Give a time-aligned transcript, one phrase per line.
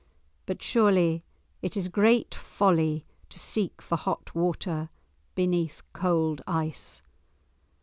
[0.47, 1.23] But surely
[1.61, 4.89] it is great folly to seek for hot water
[5.35, 7.03] beneath cold ice.